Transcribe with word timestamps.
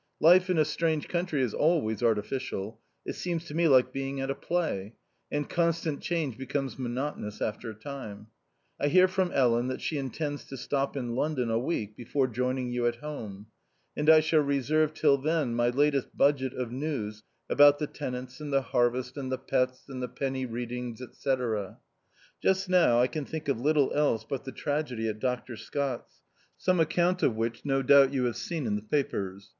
Life 0.19 0.49
in 0.49 0.57
a 0.57 0.65
strange 0.65 1.07
country 1.07 1.43
is 1.43 1.53
always 1.53 2.01
artificial— 2.01 2.79
it 3.05 3.13
seems 3.13 3.45
to 3.45 3.53
me 3.53 3.67
like 3.67 3.93
being 3.93 4.19
at 4.19 4.31
a 4.31 4.33
play— 4.33 4.95
and 5.31 5.47
constant 5.47 6.01
change 6.01 6.39
becomes 6.39 6.79
monotonous 6.79 7.39
after 7.39 7.69
a 7.69 7.75
time. 7.75 8.25
I 8.79 8.89
bear 8.89 9.07
from 9.07 9.31
Ellen 9.31 9.67
tbat 9.69 9.79
she 9.81 9.99
intends 9.99 10.43
to 10.45 10.57
stop 10.57 10.97
in 10.97 11.13
London 11.13 11.51
a 11.51 11.59
week 11.59 11.95
before 11.95 12.25
joining 12.25 12.71
you 12.71 12.87
at 12.87 12.95
home; 12.95 13.45
and 13.95 14.07
1 14.07 14.21
shall 14.23 14.39
reserve 14.41 14.95
till 14.95 15.19
then 15.19 15.53
my 15.53 15.69
latest 15.69 16.17
budget 16.17 16.55
of 16.55 16.71
news 16.71 17.21
about 17.47 17.77
the 17.77 17.85
tenants, 17.85 18.41
and 18.41 18.51
the 18.51 18.63
harvest, 18.63 19.17
and 19.17 19.31
the 19.31 19.37
pets, 19.37 19.83
and 19.87 20.01
the 20.01 20.09
penny 20.09 20.47
readings, 20.47 20.99
&c. 21.11 21.35
Just 22.41 22.67
now 22.67 22.99
I 22.99 23.05
can 23.05 23.25
think 23.25 23.47
of 23.47 23.59
little 23.61 23.93
else 23.93 24.23
but 24.27 24.45
the 24.45 24.51
tragedy 24.51 25.07
at 25.07 25.19
Dr. 25.19 25.55
Scott's, 25.55 26.23
some 26.57 26.79
account 26.79 27.21
of 27.21 27.33
A 27.33 27.33
653232 27.35 27.37
2 27.37 27.37
THE 27.37 27.37
OUTCAST. 27.37 27.37
which 27.37 27.65
no 27.65 27.81
doubt 27.83 28.11
you 28.13 28.23
have 28.23 28.35
seen 28.35 28.65
in 28.65 28.75
the 28.75 28.81
papers. 28.81 29.49